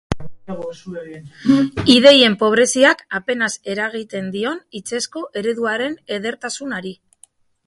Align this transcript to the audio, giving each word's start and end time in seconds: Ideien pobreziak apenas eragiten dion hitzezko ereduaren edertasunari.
Ideien 1.97 2.37
pobreziak 2.43 3.05
apenas 3.19 3.51
eragiten 3.75 4.33
dion 4.37 4.59
hitzezko 4.81 5.25
ereduaren 5.43 5.99
edertasunari. 6.19 6.97